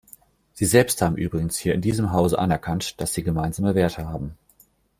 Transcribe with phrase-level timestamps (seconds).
[0.53, 4.35] Sie selbst haben übrigens hier in diesem Hause anerkannt, dass Sie gemeinsame Werte haben.